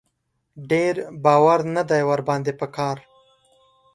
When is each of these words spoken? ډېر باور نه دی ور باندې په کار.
ډېر 0.69 0.95
باور 1.23 1.59
نه 1.75 1.83
دی 1.89 2.01
ور 2.09 2.21
باندې 2.29 2.51
په 2.59 2.67
کار. 2.75 2.97